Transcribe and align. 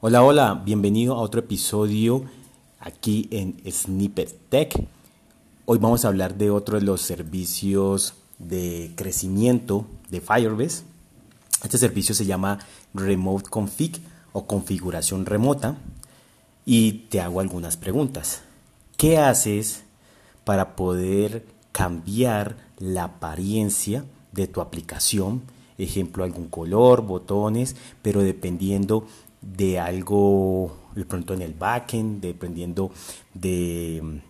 Hola, 0.00 0.22
hola, 0.22 0.62
bienvenido 0.64 1.14
a 1.14 1.20
otro 1.20 1.40
episodio 1.40 2.22
aquí 2.78 3.26
en 3.32 3.60
Snippet 3.68 4.32
Tech. 4.48 4.86
Hoy 5.64 5.78
vamos 5.78 6.04
a 6.04 6.08
hablar 6.08 6.36
de 6.36 6.52
otro 6.52 6.78
de 6.78 6.86
los 6.86 7.00
servicios 7.00 8.14
de 8.38 8.92
crecimiento 8.94 9.86
de 10.08 10.20
Firebase. 10.20 10.84
Este 11.64 11.78
servicio 11.78 12.14
se 12.14 12.26
llama 12.26 12.60
Remote 12.94 13.50
Config 13.50 14.00
o 14.32 14.46
configuración 14.46 15.26
remota 15.26 15.76
y 16.64 17.08
te 17.08 17.20
hago 17.20 17.40
algunas 17.40 17.76
preguntas. 17.76 18.42
¿Qué 18.96 19.18
haces 19.18 19.82
para 20.44 20.76
poder 20.76 21.44
cambiar 21.72 22.56
la 22.78 23.02
apariencia 23.02 24.04
de 24.30 24.46
tu 24.46 24.60
aplicación? 24.60 25.42
Ejemplo, 25.76 26.22
algún 26.22 26.48
color, 26.48 27.02
botones, 27.02 27.74
pero 28.00 28.22
dependiendo 28.22 29.04
de 29.56 29.78
algo, 29.78 30.76
de 30.94 31.04
pronto 31.04 31.34
en 31.34 31.42
el 31.42 31.54
backend, 31.54 32.20
dependiendo 32.20 32.90
de, 33.34 34.20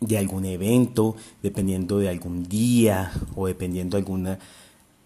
de 0.00 0.18
algún 0.18 0.44
evento, 0.44 1.16
dependiendo 1.42 1.98
de 1.98 2.08
algún 2.08 2.44
día 2.44 3.12
o 3.34 3.46
dependiendo 3.46 3.96
de 3.96 4.02
alguna, 4.02 4.38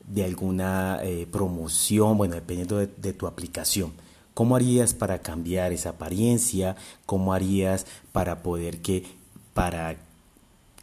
de 0.06 0.24
alguna 0.24 1.00
eh, 1.02 1.26
promoción, 1.30 2.16
bueno, 2.16 2.34
dependiendo 2.34 2.78
de, 2.78 2.86
de 2.86 3.12
tu 3.12 3.26
aplicación. 3.26 3.92
¿Cómo 4.34 4.56
harías 4.56 4.94
para 4.94 5.20
cambiar 5.20 5.72
esa 5.72 5.90
apariencia? 5.90 6.76
¿Cómo 7.04 7.34
harías 7.34 7.86
para 8.12 8.42
poder 8.42 8.80
que, 8.80 9.04
para 9.54 9.96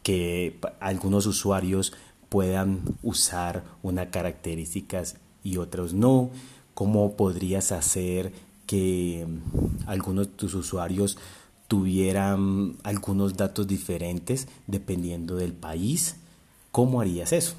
que 0.02 0.58
algunos 0.80 1.26
usuarios 1.26 1.92
puedan 2.28 2.82
usar 3.02 3.64
unas 3.82 4.08
características 4.08 5.16
y 5.42 5.56
otros 5.56 5.92
no? 5.94 6.30
Cómo 6.78 7.16
podrías 7.16 7.72
hacer 7.72 8.32
que 8.64 9.26
mm, 9.26 9.88
algunos 9.88 10.28
de 10.28 10.32
tus 10.34 10.54
usuarios 10.54 11.18
tuvieran 11.66 12.76
algunos 12.84 13.36
datos 13.36 13.66
diferentes 13.66 14.46
dependiendo 14.68 15.34
del 15.34 15.54
país. 15.54 16.18
¿Cómo 16.70 17.00
harías 17.00 17.32
eso? 17.32 17.56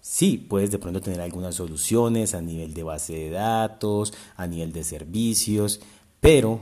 Sí, 0.00 0.36
puedes 0.38 0.70
de 0.70 0.78
pronto 0.78 1.00
tener 1.00 1.20
algunas 1.20 1.56
soluciones 1.56 2.36
a 2.36 2.40
nivel 2.40 2.74
de 2.74 2.84
base 2.84 3.12
de 3.12 3.30
datos, 3.30 4.14
a 4.36 4.46
nivel 4.46 4.72
de 4.72 4.84
servicios, 4.84 5.80
pero 6.20 6.60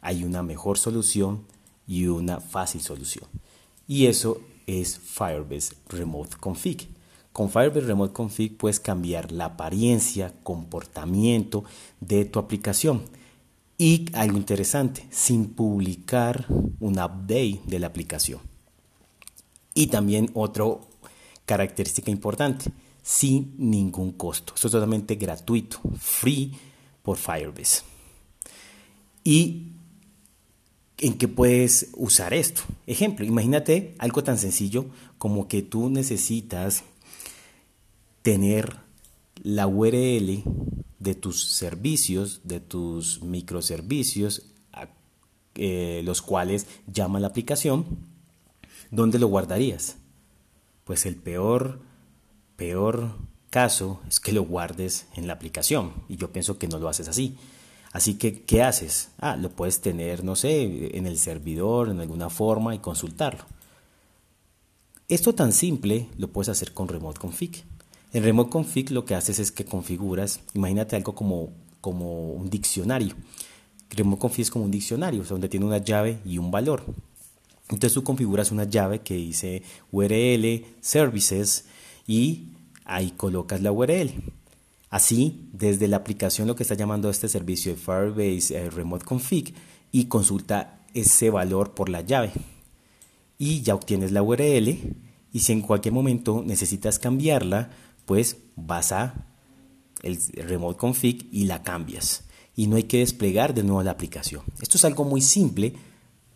hay 0.00 0.22
una 0.22 0.44
mejor 0.44 0.78
solución 0.78 1.42
y 1.88 2.06
una 2.06 2.38
fácil 2.38 2.82
solución. 2.82 3.24
Y 3.88 4.06
eso 4.06 4.40
es 4.68 4.96
Firebase 4.96 5.74
Remote 5.88 6.36
Config. 6.38 6.93
Con 7.34 7.50
Firebase 7.50 7.80
Remote 7.80 8.12
Config 8.12 8.56
puedes 8.56 8.78
cambiar 8.78 9.32
la 9.32 9.46
apariencia, 9.46 10.32
comportamiento 10.44 11.64
de 11.98 12.26
tu 12.26 12.38
aplicación. 12.38 13.02
Y 13.76 14.06
algo 14.12 14.36
interesante, 14.36 15.04
sin 15.10 15.46
publicar 15.46 16.46
un 16.78 16.92
update 16.92 17.60
de 17.66 17.80
la 17.80 17.88
aplicación. 17.88 18.40
Y 19.74 19.88
también 19.88 20.30
otra 20.34 20.64
característica 21.44 22.08
importante, 22.12 22.70
sin 23.02 23.56
ningún 23.58 24.12
costo. 24.12 24.54
Esto 24.54 24.68
es 24.68 24.72
totalmente 24.72 25.16
gratuito, 25.16 25.80
free 25.98 26.52
por 27.02 27.16
Firebase. 27.16 27.82
¿Y 29.24 29.72
en 30.98 31.18
qué 31.18 31.26
puedes 31.26 31.90
usar 31.96 32.32
esto? 32.32 32.62
Ejemplo, 32.86 33.26
imagínate 33.26 33.96
algo 33.98 34.22
tan 34.22 34.38
sencillo 34.38 34.86
como 35.18 35.48
que 35.48 35.62
tú 35.62 35.90
necesitas 35.90 36.84
tener 38.24 38.78
la 39.42 39.66
URL 39.66 40.44
de 40.98 41.14
tus 41.14 41.44
servicios, 41.44 42.40
de 42.44 42.58
tus 42.58 43.22
microservicios, 43.22 44.46
eh, 45.56 46.00
los 46.04 46.22
cuales 46.22 46.66
llama 46.86 47.20
la 47.20 47.26
aplicación, 47.26 47.84
¿dónde 48.90 49.18
lo 49.18 49.26
guardarías? 49.26 49.96
Pues 50.84 51.04
el 51.04 51.16
peor, 51.16 51.80
peor 52.56 53.10
caso 53.50 54.00
es 54.08 54.20
que 54.20 54.32
lo 54.32 54.44
guardes 54.44 55.06
en 55.14 55.26
la 55.26 55.34
aplicación 55.34 55.92
y 56.08 56.16
yo 56.16 56.32
pienso 56.32 56.58
que 56.58 56.66
no 56.66 56.78
lo 56.78 56.88
haces 56.88 57.08
así. 57.08 57.36
Así 57.92 58.14
que, 58.14 58.42
¿qué 58.42 58.62
haces? 58.62 59.10
Ah, 59.18 59.36
lo 59.36 59.50
puedes 59.50 59.82
tener, 59.82 60.24
no 60.24 60.34
sé, 60.34 60.96
en 60.96 61.06
el 61.06 61.18
servidor, 61.18 61.90
en 61.90 62.00
alguna 62.00 62.30
forma 62.30 62.74
y 62.74 62.78
consultarlo. 62.78 63.44
Esto 65.08 65.34
tan 65.34 65.52
simple 65.52 66.08
lo 66.16 66.28
puedes 66.28 66.48
hacer 66.48 66.72
con 66.72 66.88
Remote 66.88 67.20
Config. 67.20 67.64
En 68.14 68.22
Remote 68.22 68.48
Config 68.48 68.92
lo 68.92 69.04
que 69.04 69.16
haces 69.16 69.40
es 69.40 69.50
que 69.50 69.64
configuras, 69.64 70.38
imagínate 70.54 70.94
algo 70.94 71.16
como, 71.16 71.50
como 71.80 72.30
un 72.30 72.48
diccionario. 72.48 73.16
Remote 73.90 74.20
Config 74.20 74.42
es 74.42 74.50
como 74.52 74.64
un 74.64 74.70
diccionario, 74.70 75.24
donde 75.24 75.48
tiene 75.48 75.66
una 75.66 75.78
llave 75.78 76.20
y 76.24 76.38
un 76.38 76.52
valor. 76.52 76.84
Entonces 77.70 77.92
tú 77.92 78.04
configuras 78.04 78.52
una 78.52 78.64
llave 78.64 79.00
que 79.00 79.14
dice 79.14 79.64
URL, 79.90 80.64
services 80.80 81.64
y 82.06 82.50
ahí 82.84 83.10
colocas 83.10 83.62
la 83.62 83.72
URL. 83.72 84.12
Así, 84.90 85.48
desde 85.52 85.88
la 85.88 85.96
aplicación 85.96 86.46
lo 86.46 86.54
que 86.54 86.62
está 86.62 86.76
llamando 86.76 87.10
este 87.10 87.28
servicio 87.28 87.72
de 87.72 87.78
Firebase 87.78 88.56
eh, 88.56 88.70
Remote 88.70 89.04
Config 89.04 89.54
y 89.90 90.04
consulta 90.04 90.86
ese 90.94 91.30
valor 91.30 91.74
por 91.74 91.88
la 91.88 92.02
llave. 92.02 92.30
Y 93.38 93.62
ya 93.62 93.74
obtienes 93.74 94.12
la 94.12 94.22
URL 94.22 94.68
y 95.32 95.40
si 95.40 95.50
en 95.50 95.62
cualquier 95.62 95.92
momento 95.92 96.44
necesitas 96.46 97.00
cambiarla, 97.00 97.70
pues 98.06 98.38
vas 98.56 98.92
a 98.92 99.26
el 100.02 100.18
remote 100.36 100.78
config 100.78 101.28
y 101.32 101.44
la 101.44 101.62
cambias. 101.62 102.24
Y 102.56 102.66
no 102.66 102.76
hay 102.76 102.84
que 102.84 102.98
desplegar 102.98 103.54
de 103.54 103.64
nuevo 103.64 103.82
la 103.82 103.90
aplicación. 103.90 104.42
Esto 104.60 104.76
es 104.76 104.84
algo 104.84 105.04
muy 105.04 105.20
simple 105.20 105.74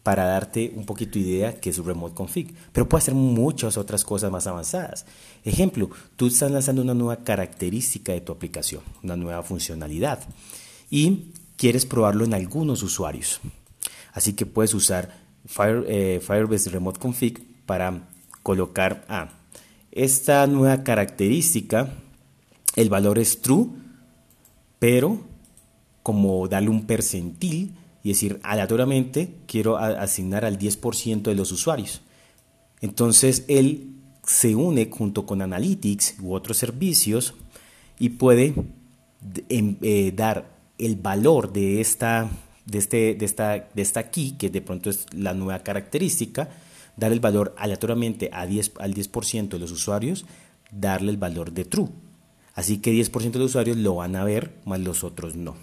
para 0.03 0.25
darte 0.25 0.73
un 0.75 0.87
poquito 0.87 1.19
idea 1.19 1.61
que 1.61 1.71
es 1.71 1.85
remote 1.85 2.15
config, 2.15 2.55
pero 2.73 2.89
puede 2.89 3.03
hacer 3.03 3.15
muchas 3.15 3.77
otras 3.77 4.05
cosas 4.05 4.33
más 4.33 4.47
avanzadas. 4.47 5.05
Ejemplo, 5.45 5.91
tú 6.17 6.29
estás 6.29 6.51
lanzando 6.51 6.81
una 6.81 6.95
nueva 6.95 7.19
característica 7.19 8.13
de 8.13 8.23
tu 8.23 8.33
aplicación, 8.33 8.83
una 9.03 9.17
nueva 9.17 9.43
funcionalidad 9.43 10.21
y 10.91 11.33
quieres 11.57 11.85
probarlo 11.85 12.25
en 12.25 12.33
algunos 12.33 12.83
usuarios. 12.83 13.41
Así 14.15 14.33
que 14.33 14.47
puedes 14.47 14.73
usar 14.73 15.15
eh, 15.87 16.21
Firebase 16.27 16.71
Remote 16.71 16.99
Config 16.99 17.67
para 17.67 18.09
colocar 18.43 19.05
a 19.09 19.38
esta 19.93 20.47
nueva 20.47 20.85
característica, 20.85 21.93
el 22.77 22.89
valor 22.89 23.19
es 23.19 23.41
true, 23.41 23.69
pero 24.79 25.21
como 26.03 26.49
darle 26.49 26.71
un 26.71 26.87
percentil 26.87 27.75
y 28.03 28.11
decir 28.11 28.41
aleatoriamente 28.43 29.35
quiero 29.47 29.77
asignar 29.77 30.45
al 30.45 30.59
10% 30.59 31.23
de 31.23 31.35
los 31.35 31.53
usuarios. 31.53 32.01
Entonces 32.81 33.45
él 33.49 33.95
se 34.25 34.55
une 34.55 34.89
junto 34.91 35.27
con 35.27 35.43
Analytics 35.43 36.17
u 36.23 36.35
otros 36.35 36.59
servicios 36.59 37.35
y 37.99 38.11
puede 38.11 38.55
em, 39.49 39.77
eh, 39.83 40.13
dar 40.15 40.57
el 40.79 40.97
valor 40.97 41.53
de 41.53 41.81
esta, 41.81 42.31
de, 42.65 42.79
este, 42.79 43.15
de, 43.15 43.25
esta, 43.25 43.69
de 43.75 43.83
esta 43.83 44.11
key, 44.11 44.33
que 44.39 44.51
de 44.51 44.61
pronto 44.61 44.91
es 44.91 45.07
la 45.13 45.35
nueva 45.35 45.59
característica, 45.61 46.49
dar 46.99 47.13
el 47.13 47.21
valor 47.21 47.55
aleatoriamente 47.57 48.31
a 48.33 48.47
10, 48.47 48.73
al 48.79 48.95
10% 48.95 49.49
de 49.49 49.59
los 49.59 49.71
usuarios, 49.71 50.27
darle 50.71 51.11
el 51.11 51.17
valor 51.17 51.53
de 51.53 51.65
true. 51.65 51.89
Así 52.55 52.79
que 52.79 52.93
10% 52.93 53.33
de 53.33 53.39
los 53.39 53.51
usuarios 53.51 53.77
lo 53.77 53.95
van 53.97 54.17
a 54.17 54.25
ver, 54.25 54.53
más 54.65 54.81
los 54.81 55.05
otros 55.05 55.37
no. 55.37 55.55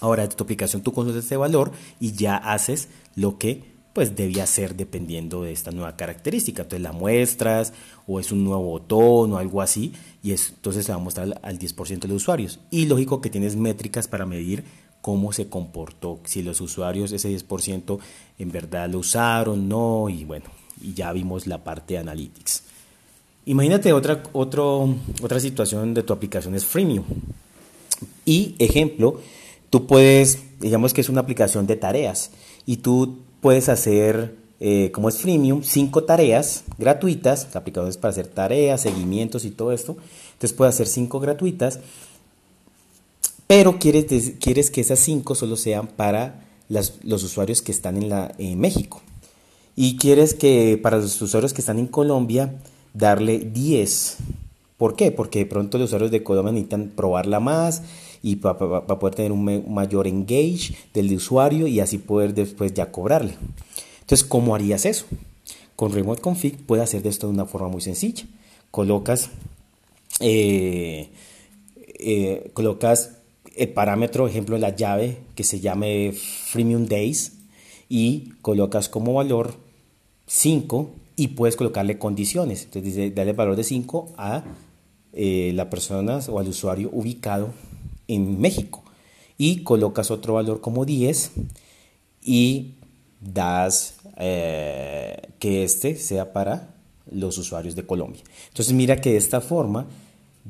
Ahora, 0.00 0.26
de 0.26 0.34
tu 0.34 0.44
aplicación 0.44 0.82
tú 0.82 0.92
conoces 0.92 1.24
este 1.24 1.36
valor 1.36 1.72
y 2.00 2.12
ya 2.12 2.36
haces 2.36 2.88
lo 3.14 3.38
que 3.38 3.74
pues 3.94 4.16
debía 4.16 4.44
ser 4.46 4.74
dependiendo 4.74 5.42
de 5.44 5.52
esta 5.52 5.70
nueva 5.70 5.96
característica. 5.96 6.62
Entonces 6.62 6.82
la 6.82 6.92
muestras 6.92 7.72
o 8.08 8.18
es 8.18 8.32
un 8.32 8.44
nuevo 8.44 8.64
botón 8.64 9.32
o 9.32 9.38
algo 9.38 9.62
así 9.62 9.92
y 10.22 10.32
entonces 10.32 10.84
se 10.84 10.92
va 10.92 10.96
a 10.96 11.02
mostrar 11.02 11.40
al 11.42 11.58
10% 11.58 12.00
de 12.00 12.08
los 12.08 12.22
usuarios. 12.22 12.58
Y 12.70 12.86
lógico 12.86 13.20
que 13.20 13.30
tienes 13.30 13.54
métricas 13.54 14.08
para 14.08 14.26
medir 14.26 14.64
cómo 15.04 15.34
se 15.34 15.50
comportó, 15.50 16.20
si 16.24 16.42
los 16.42 16.62
usuarios 16.62 17.12
ese 17.12 17.28
10% 17.28 17.98
en 18.38 18.50
verdad 18.50 18.88
lo 18.88 19.00
usaron, 19.00 19.68
no, 19.68 20.08
y 20.08 20.24
bueno, 20.24 20.46
y 20.80 20.94
ya 20.94 21.12
vimos 21.12 21.46
la 21.46 21.62
parte 21.62 21.92
de 21.92 22.00
Analytics. 22.00 22.62
Imagínate 23.44 23.92
otra, 23.92 24.22
otro, 24.32 24.94
otra 25.20 25.40
situación 25.40 25.92
de 25.92 26.04
tu 26.04 26.14
aplicación 26.14 26.54
es 26.54 26.64
freemium. 26.64 27.04
Y 28.24 28.54
ejemplo, 28.58 29.20
tú 29.68 29.86
puedes, 29.86 30.38
digamos 30.58 30.94
que 30.94 31.02
es 31.02 31.10
una 31.10 31.20
aplicación 31.20 31.66
de 31.66 31.76
tareas 31.76 32.30
y 32.64 32.78
tú 32.78 33.18
puedes 33.42 33.68
hacer, 33.68 34.34
eh, 34.58 34.90
como 34.90 35.10
es 35.10 35.18
freemium, 35.18 35.62
cinco 35.64 36.04
tareas 36.04 36.64
gratuitas, 36.78 37.48
la 37.52 37.60
aplicación 37.60 37.90
es 37.90 37.98
para 37.98 38.12
hacer 38.12 38.28
tareas, 38.28 38.80
seguimientos 38.80 39.44
y 39.44 39.50
todo 39.50 39.72
esto. 39.72 39.98
Entonces 40.32 40.54
puedes 40.54 40.74
hacer 40.74 40.86
cinco 40.86 41.20
gratuitas 41.20 41.80
pero 43.46 43.78
quieres, 43.78 44.34
quieres 44.40 44.70
que 44.70 44.80
esas 44.80 44.98
cinco 44.98 45.34
solo 45.34 45.56
sean 45.56 45.86
para 45.86 46.46
los 46.68 47.22
usuarios 47.22 47.62
que 47.62 47.72
están 47.72 47.96
en, 47.96 48.08
la, 48.08 48.34
México. 48.56 49.02
Y 49.76 49.96
quieres 49.96 50.34
que 50.34 50.78
para 50.82 50.98
los 50.98 51.20
usuarios 51.20 51.52
que 51.52 51.60
están 51.60 51.78
en 51.78 51.86
Colombia 51.86 52.54
darle 52.92 53.52
10% 53.52 54.16
¿Por 54.76 54.96
qué? 54.96 55.12
Porque 55.12 55.40
de 55.40 55.46
pronto 55.46 55.78
los 55.78 55.86
usuarios 55.86 56.10
de 56.10 56.22
Colombia 56.22 56.52
necesitan 56.52 56.90
probarla 56.94 57.38
más 57.38 57.82
y 58.22 58.36
para 58.36 58.58
poder 58.58 59.14
tener 59.14 59.32
un 59.32 59.72
mayor 59.72 60.06
engage 60.06 60.74
del 60.92 61.14
usuario 61.14 61.66
y 61.66 61.80
así 61.80 61.98
poder 61.98 62.34
después 62.34 62.74
ya 62.74 62.90
cobrarle. 62.90 63.34
Entonces, 64.00 64.26
¿cómo 64.26 64.54
harías 64.54 64.84
eso? 64.84 65.06
Con 65.76 65.92
Remote 65.92 66.20
Config 66.20 66.66
puedes 66.66 66.82
hacer 66.82 67.06
esto 67.06 67.28
de 67.28 67.34
una 67.34 67.46
forma 67.46 67.68
muy 67.68 67.80
sencilla. 67.80 68.24
Colocas, 68.70 69.30
eh, 70.20 71.10
eh, 71.98 72.50
colocas 72.52 73.18
el 73.56 73.68
parámetro, 73.70 74.26
ejemplo, 74.26 74.58
la 74.58 74.74
llave 74.74 75.18
que 75.34 75.44
se 75.44 75.60
llame 75.60 76.12
Freemium 76.12 76.86
Days 76.86 77.32
y 77.88 78.32
colocas 78.42 78.88
como 78.88 79.14
valor 79.14 79.54
5 80.26 80.90
y 81.16 81.28
puedes 81.28 81.56
colocarle 81.56 81.98
condiciones. 81.98 82.64
Entonces 82.64 82.94
dice, 82.94 83.10
dale 83.10 83.30
el 83.30 83.36
valor 83.36 83.56
de 83.56 83.64
5 83.64 84.14
a 84.16 84.44
eh, 85.12 85.52
la 85.54 85.70
persona 85.70 86.18
o 86.28 86.38
al 86.38 86.48
usuario 86.48 86.90
ubicado 86.92 87.50
en 88.08 88.40
México. 88.40 88.82
Y 89.38 89.62
colocas 89.62 90.10
otro 90.10 90.34
valor 90.34 90.60
como 90.60 90.84
10 90.84 91.32
y 92.22 92.74
das 93.20 93.96
eh, 94.16 95.28
que 95.38 95.64
este 95.64 95.96
sea 95.96 96.32
para 96.32 96.74
los 97.10 97.38
usuarios 97.38 97.74
de 97.74 97.86
Colombia. 97.86 98.22
Entonces 98.48 98.74
mira 98.74 99.00
que 99.00 99.12
de 99.12 99.16
esta 99.18 99.40
forma 99.40 99.86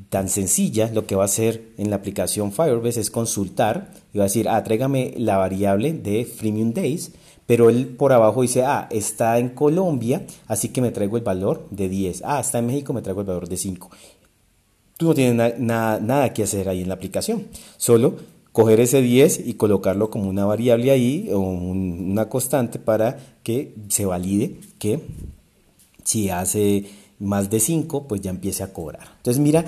tan 0.09 0.29
sencilla, 0.29 0.91
lo 0.93 1.05
que 1.05 1.15
va 1.15 1.23
a 1.23 1.25
hacer 1.25 1.71
en 1.77 1.89
la 1.89 1.95
aplicación 1.97 2.51
Firebase 2.51 2.99
es 2.99 3.09
consultar 3.09 3.91
y 4.13 4.17
va 4.17 4.25
a 4.25 4.27
decir, 4.27 4.49
ah, 4.49 4.63
tráigame 4.63 5.13
la 5.17 5.37
variable 5.37 5.93
de 5.93 6.25
Freemium 6.25 6.73
Days, 6.73 7.11
pero 7.45 7.69
él 7.69 7.87
por 7.87 8.11
abajo 8.11 8.41
dice, 8.41 8.63
ah, 8.63 8.87
está 8.91 9.39
en 9.39 9.49
Colombia, 9.49 10.25
así 10.47 10.69
que 10.69 10.81
me 10.81 10.91
traigo 10.91 11.17
el 11.17 11.23
valor 11.23 11.67
de 11.69 11.89
10. 11.89 12.23
Ah, 12.25 12.39
está 12.39 12.59
en 12.59 12.67
México, 12.67 12.93
me 12.93 13.01
traigo 13.01 13.21
el 13.21 13.27
valor 13.27 13.47
de 13.47 13.57
5. 13.57 13.89
Tú 14.97 15.07
no 15.07 15.13
tienes 15.13 15.59
nada 15.59 16.33
que 16.33 16.43
hacer 16.43 16.69
ahí 16.69 16.81
en 16.81 16.87
la 16.87 16.95
aplicación, 16.95 17.47
solo 17.77 18.15
coger 18.55 18.79
ese 18.79 19.01
10 19.01 19.47
y 19.47 19.55
colocarlo 19.55 20.09
como 20.09 20.29
una 20.29 20.45
variable 20.45 20.91
ahí 20.91 21.29
o 21.31 21.39
una 21.39 22.29
constante 22.29 22.79
para 22.79 23.17
que 23.43 23.75
se 23.89 24.05
valide 24.05 24.55
que 24.79 25.01
si 26.05 26.29
hace 26.29 26.85
más 27.19 27.49
de 27.49 27.59
5, 27.59 28.07
pues 28.07 28.21
ya 28.21 28.29
empiece 28.29 28.63
a 28.63 28.73
cobrar. 28.73 29.07
Entonces 29.17 29.41
mira, 29.41 29.65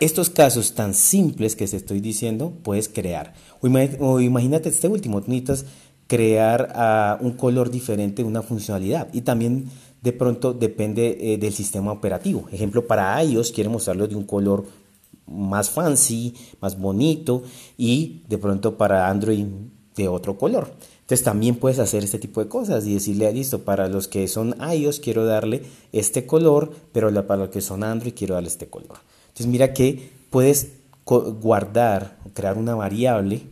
estos 0.00 0.30
casos 0.30 0.74
tan 0.74 0.94
simples 0.94 1.56
que 1.56 1.66
se 1.66 1.76
estoy 1.76 2.00
diciendo, 2.00 2.52
puedes 2.62 2.88
crear. 2.88 3.34
O, 3.60 4.20
imagínate 4.20 4.68
este 4.68 4.88
último, 4.88 5.20
necesitas 5.20 5.66
crear 6.06 6.72
ah, 6.74 7.18
un 7.20 7.32
color 7.32 7.70
diferente, 7.70 8.24
una 8.24 8.42
funcionalidad. 8.42 9.08
Y 9.12 9.22
también 9.22 9.70
de 10.02 10.12
pronto 10.12 10.52
depende 10.52 11.16
eh, 11.20 11.38
del 11.38 11.52
sistema 11.52 11.92
operativo. 11.92 12.48
Ejemplo, 12.50 12.86
para 12.86 13.22
iOS 13.22 13.52
quiere 13.52 13.70
mostrarlo 13.70 14.08
de 14.08 14.16
un 14.16 14.24
color 14.24 14.64
más 15.26 15.70
fancy, 15.70 16.34
más 16.60 16.78
bonito 16.78 17.44
y 17.78 18.22
de 18.28 18.38
pronto 18.38 18.76
para 18.76 19.08
Android 19.08 19.46
de 19.94 20.08
otro 20.08 20.36
color. 20.36 20.74
Entonces 21.02 21.24
también 21.24 21.56
puedes 21.56 21.78
hacer 21.78 22.04
este 22.04 22.18
tipo 22.18 22.42
de 22.42 22.48
cosas 22.48 22.86
y 22.86 22.94
decirle, 22.94 23.30
listo, 23.32 23.64
para 23.64 23.88
los 23.88 24.08
que 24.08 24.26
son 24.28 24.54
iOS 24.60 25.00
quiero 25.00 25.26
darle 25.26 25.62
este 25.92 26.26
color, 26.26 26.72
pero 26.92 27.12
para 27.26 27.42
los 27.42 27.50
que 27.50 27.60
son 27.60 27.84
Android 27.84 28.14
quiero 28.16 28.34
darle 28.34 28.48
este 28.48 28.68
color. 28.68 28.98
Entonces 29.28 29.46
mira 29.46 29.72
que 29.74 30.10
puedes 30.30 30.68
guardar, 31.04 32.16
crear 32.34 32.56
una 32.56 32.74
variable 32.74 33.42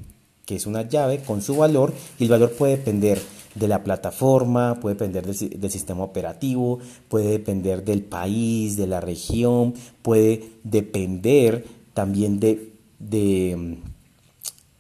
que 0.47 0.57
es 0.57 0.67
una 0.67 0.89
llave 0.89 1.21
con 1.21 1.43
su 1.43 1.57
valor 1.57 1.93
y 2.19 2.25
el 2.25 2.31
valor 2.31 2.53
puede 2.53 2.77
depender 2.77 3.21
de 3.55 3.69
la 3.69 3.85
plataforma, 3.85 4.79
puede 4.81 4.95
depender 4.95 5.25
del, 5.27 5.71
sistema 5.71 6.03
operativo, 6.03 6.79
puede 7.09 7.31
depender 7.31 7.85
del 7.85 8.03
país, 8.03 8.77
de 8.77 8.87
la 8.87 9.01
región, 9.01 9.75
puede 10.03 10.51
depender 10.65 11.65
también 11.95 12.41
de, 12.41 12.73
de 12.99 13.79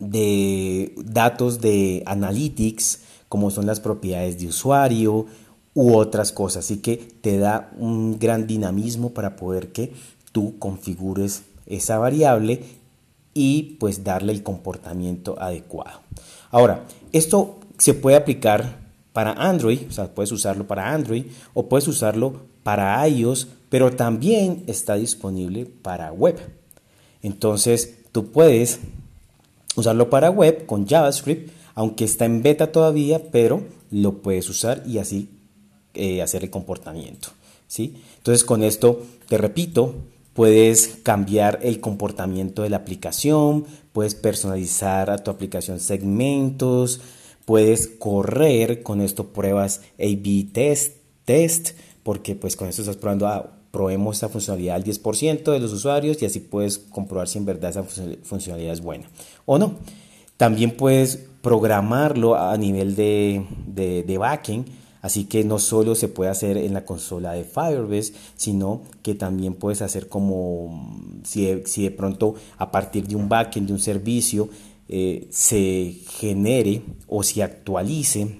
de 0.00 0.94
datos 1.04 1.60
de 1.60 2.02
analytics, 2.06 3.00
como 3.28 3.50
son 3.50 3.66
las 3.66 3.78
propiedades 3.78 4.40
de 4.40 4.48
usuario 4.48 5.26
u 5.74 5.94
otras 5.94 6.32
cosas. 6.32 6.64
Así 6.64 6.78
que 6.78 6.96
te 6.96 7.38
da 7.38 7.70
un 7.78 8.18
gran 8.18 8.46
dinamismo 8.46 9.10
para 9.10 9.36
poder 9.36 9.72
que 9.72 9.92
tú 10.32 10.58
configures 10.58 11.42
esa 11.66 11.98
variable 11.98 12.64
y 13.34 13.76
pues 13.78 14.02
darle 14.02 14.32
el 14.32 14.42
comportamiento 14.42 15.40
adecuado. 15.40 16.00
Ahora, 16.50 16.84
esto 17.12 17.60
se 17.78 17.94
puede 17.94 18.16
aplicar 18.16 18.80
para 19.12 19.32
Android, 19.32 19.80
o 19.88 19.92
sea, 19.92 20.12
puedes 20.12 20.32
usarlo 20.32 20.66
para 20.66 20.92
Android 20.92 21.26
o 21.54 21.68
puedes 21.68 21.86
usarlo 21.88 22.40
para 22.62 23.06
iOS, 23.06 23.48
pero 23.68 23.92
también 23.92 24.64
está 24.66 24.94
disponible 24.94 25.66
para 25.66 26.12
web. 26.12 26.38
Entonces, 27.22 27.98
tú 28.12 28.30
puedes 28.32 28.80
usarlo 29.76 30.10
para 30.10 30.30
web 30.30 30.66
con 30.66 30.86
JavaScript, 30.86 31.50
aunque 31.74 32.04
está 32.04 32.24
en 32.24 32.42
beta 32.42 32.72
todavía, 32.72 33.30
pero 33.30 33.62
lo 33.90 34.22
puedes 34.22 34.48
usar 34.48 34.82
y 34.86 34.98
así 34.98 35.30
eh, 35.94 36.22
hacer 36.22 36.44
el 36.44 36.50
comportamiento. 36.50 37.28
¿sí? 37.66 38.02
Entonces 38.18 38.44
con 38.44 38.62
esto, 38.62 39.02
te 39.28 39.38
repito, 39.38 39.94
puedes 40.34 40.98
cambiar 41.02 41.60
el 41.62 41.80
comportamiento 41.80 42.62
de 42.62 42.70
la 42.70 42.78
aplicación, 42.78 43.66
puedes 43.92 44.14
personalizar 44.14 45.10
a 45.10 45.18
tu 45.18 45.30
aplicación 45.30 45.80
segmentos, 45.80 47.00
puedes 47.44 47.88
correr 47.88 48.82
con 48.82 49.00
esto 49.00 49.32
pruebas 49.32 49.80
A-B 49.98 50.48
test, 50.52 50.96
test, 51.24 51.70
porque 52.02 52.34
pues 52.34 52.56
con 52.56 52.68
esto 52.68 52.82
estás 52.82 52.96
probando, 52.96 53.26
ah, 53.26 53.59
probemos 53.70 54.16
esa 54.16 54.28
funcionalidad 54.28 54.76
al 54.76 54.84
10% 54.84 55.52
de 55.52 55.60
los 55.60 55.72
usuarios 55.72 56.20
y 56.22 56.26
así 56.26 56.40
puedes 56.40 56.78
comprobar 56.78 57.28
si 57.28 57.38
en 57.38 57.44
verdad 57.44 57.70
esa 57.70 57.84
funcionalidad 58.22 58.72
es 58.72 58.80
buena 58.80 59.08
o 59.46 59.58
no. 59.58 59.74
También 60.36 60.76
puedes 60.76 61.18
programarlo 61.42 62.34
a 62.34 62.56
nivel 62.56 62.96
de, 62.96 63.44
de, 63.66 64.18
backend, 64.18 64.66
así 65.02 65.24
que 65.24 65.44
no 65.44 65.58
solo 65.58 65.94
se 65.94 66.08
puede 66.08 66.30
hacer 66.30 66.56
en 66.56 66.74
la 66.74 66.84
consola 66.84 67.32
de 67.32 67.44
Firebase, 67.44 68.14
sino 68.36 68.82
que 69.02 69.14
también 69.14 69.54
puedes 69.54 69.82
hacer 69.82 70.08
como 70.08 70.98
si 71.24 71.44
de, 71.44 71.90
pronto 71.90 72.34
a 72.58 72.70
partir 72.70 73.06
de 73.06 73.16
un 73.16 73.28
backend, 73.28 73.68
de 73.68 73.72
un 73.74 73.78
servicio, 73.78 74.48
eh, 74.88 75.28
se 75.30 75.94
genere 76.08 76.82
o 77.06 77.22
se 77.22 77.42
actualice 77.42 78.38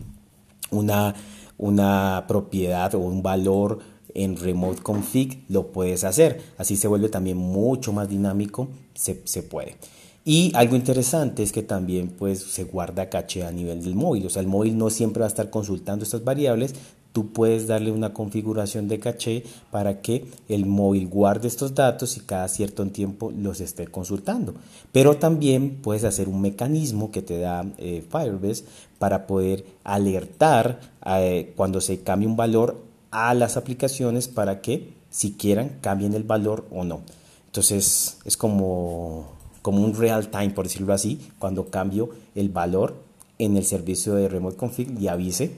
una, 0.71 1.15
una 1.59 2.25
propiedad 2.26 2.94
o 2.94 2.99
un 2.99 3.23
valor 3.23 3.79
en 4.15 4.37
Remote 4.37 4.83
Config 4.83 5.45
lo 5.49 5.69
puedes 5.69 6.05
hacer. 6.05 6.41
Así 6.59 6.77
se 6.77 6.89
vuelve 6.89 7.09
también 7.09 7.37
mucho 7.37 7.93
más 7.93 8.09
dinámico, 8.09 8.69
se, 8.95 9.43
puede. 9.43 9.77
Y 10.25 10.53
algo 10.55 10.77
interesante 10.77 11.43
es 11.43 11.53
que 11.53 11.62
también 11.62 12.09
pues, 12.09 12.41
se 12.41 12.65
guarda 12.65 13.09
caché 13.09 13.45
a 13.45 13.52
nivel 13.52 13.83
del 13.83 13.95
móvil. 13.95 14.26
O 14.26 14.31
sea, 14.31 14.43
el 14.43 14.49
móvil 14.49 14.76
no 14.76 14.90
siempre 14.90 15.21
va 15.21 15.26
a 15.26 15.29
estar 15.29 15.50
consultando 15.50 16.05
estas 16.05 16.25
variables. 16.25 16.75
Tú 17.12 17.33
puedes 17.33 17.67
darle 17.67 17.90
una 17.90 18.12
configuración 18.12 18.87
de 18.87 19.00
caché 19.00 19.43
para 19.73 20.00
que 20.00 20.26
el 20.49 20.67
móvil 20.67 21.09
guarde 21.09 21.49
estos 21.49 21.75
datos 21.75 22.17
y 22.17 22.21
cada 22.21 22.47
cierto 22.47 22.87
tiempo 22.87 23.33
los 23.37 23.61
esté 23.61 23.88
consultando. 23.88 24.55
Pero 24.93 25.17
también 25.17 25.79
puedes 25.83 26.05
hacer 26.05 26.29
un 26.29 26.40
mecanismo 26.40 27.11
que 27.11 27.23
te 27.23 27.38
da 27.38 27.67
eh, 27.79 28.05
Firebase 28.09 28.64
para 28.99 29.26
poder 29.26 29.64
alertar 29.83 30.79
eh, 31.05 31.52
cuando 31.57 31.81
se 31.81 32.00
cambie 32.00 32.29
un 32.29 32.37
valor 32.37 32.89
a 33.11 33.35
las 33.35 33.57
aplicaciones 33.57 34.29
para 34.29 34.61
que 34.61 34.95
si 35.11 35.33
quieran 35.33 35.79
cambien 35.81 36.14
el 36.14 36.23
valor 36.23 36.67
o 36.71 36.85
no. 36.85 37.02
Entonces 37.47 38.19
es 38.25 38.37
como, 38.37 39.33
como 39.62 39.83
un 39.83 39.95
real 39.95 40.31
time, 40.31 40.50
por 40.50 40.67
decirlo 40.67 40.93
así, 40.93 41.21
cuando 41.38 41.67
cambio 41.67 42.11
el 42.35 42.49
valor 42.49 43.02
en 43.38 43.57
el 43.57 43.64
servicio 43.64 44.14
de 44.14 44.29
Remote 44.29 44.57
Config 44.57 45.00
y 45.00 45.09
avise 45.09 45.52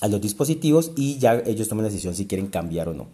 a 0.00 0.08
los 0.08 0.20
dispositivos 0.20 0.92
y 0.96 1.18
ya 1.18 1.42
ellos 1.46 1.68
toman 1.68 1.84
la 1.84 1.90
decisión 1.90 2.14
si 2.14 2.26
quieren 2.26 2.46
cambiar 2.46 2.88
o 2.88 2.94
no. 2.94 3.08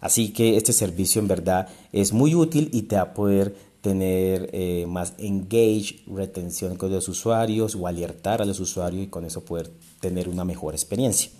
Así 0.00 0.32
que 0.32 0.56
este 0.56 0.72
servicio 0.72 1.20
en 1.20 1.28
verdad 1.28 1.68
es 1.92 2.12
muy 2.12 2.34
útil 2.34 2.70
y 2.72 2.82
te 2.82 2.96
va 2.96 3.02
a 3.02 3.14
poder 3.14 3.54
tener 3.80 4.50
eh, 4.52 4.86
más 4.88 5.14
engage, 5.18 6.00
retención 6.06 6.76
con 6.76 6.90
los 6.90 7.08
usuarios 7.08 7.74
o 7.74 7.86
alertar 7.86 8.42
a 8.42 8.44
los 8.44 8.60
usuarios 8.60 9.04
y 9.04 9.06
con 9.08 9.24
eso 9.24 9.44
poder 9.44 9.70
tener 10.00 10.28
una 10.28 10.44
mejor 10.44 10.74
experiencia. 10.74 11.30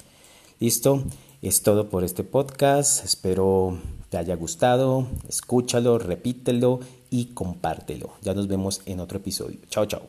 ¿Listo? 0.61 1.05
Es 1.41 1.63
todo 1.63 1.89
por 1.89 2.03
este 2.03 2.25
podcast. 2.25 3.05
Espero 3.05 3.79
te 4.09 4.19
haya 4.19 4.35
gustado. 4.35 5.07
Escúchalo, 5.29 5.99
repítelo 5.99 6.81
y 7.11 7.27
compártelo. 7.27 8.11
Ya 8.23 8.35
nos 8.35 8.49
vemos 8.49 8.83
en 8.87 8.99
otro 8.99 9.19
episodio. 9.19 9.59
Chao, 9.71 9.87
chao. 9.87 10.03